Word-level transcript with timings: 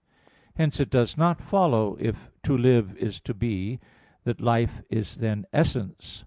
Hence 0.55 0.79
it 0.79 0.89
does 0.89 1.15
not 1.15 1.39
follow, 1.39 1.95
if 1.99 2.31
"to 2.41 2.57
live" 2.57 2.97
is 2.97 3.19
"to 3.21 3.35
be," 3.35 3.79
that 4.23 4.41
"life" 4.41 4.81
is 4.89 5.19
"essence." 5.53 6.19